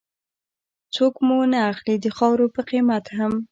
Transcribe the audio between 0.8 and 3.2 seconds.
څوک مو نه اخلي د خاورو په قيمت